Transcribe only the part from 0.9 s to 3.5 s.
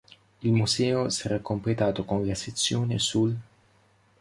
sarà completato con la sezione sul